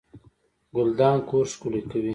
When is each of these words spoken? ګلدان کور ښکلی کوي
ګلدان 0.75 1.17
کور 1.29 1.45
ښکلی 1.53 1.81
کوي 1.91 2.09